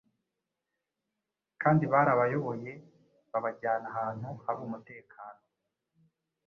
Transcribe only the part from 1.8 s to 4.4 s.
barabayoboye babajyana ahantu